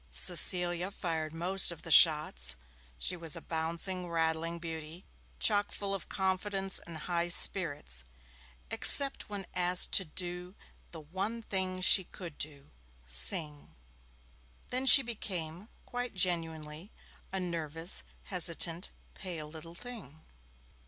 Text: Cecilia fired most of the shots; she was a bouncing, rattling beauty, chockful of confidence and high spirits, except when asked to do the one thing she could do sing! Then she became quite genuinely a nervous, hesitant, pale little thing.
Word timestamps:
Cecilia 0.09 0.89
fired 0.89 1.31
most 1.31 1.71
of 1.71 1.83
the 1.83 1.91
shots; 1.91 2.55
she 2.97 3.15
was 3.15 3.35
a 3.35 3.41
bouncing, 3.41 4.09
rattling 4.09 4.57
beauty, 4.57 5.05
chockful 5.39 5.93
of 5.93 6.09
confidence 6.09 6.79
and 6.79 6.97
high 6.97 7.29
spirits, 7.29 8.03
except 8.71 9.29
when 9.29 9.45
asked 9.53 9.91
to 9.91 10.03
do 10.05 10.55
the 10.89 11.01
one 11.01 11.43
thing 11.43 11.81
she 11.81 12.03
could 12.03 12.39
do 12.39 12.71
sing! 13.05 13.75
Then 14.71 14.87
she 14.87 15.03
became 15.03 15.69
quite 15.85 16.15
genuinely 16.15 16.91
a 17.31 17.39
nervous, 17.39 18.01
hesitant, 18.23 18.89
pale 19.13 19.47
little 19.47 19.75
thing. 19.75 20.23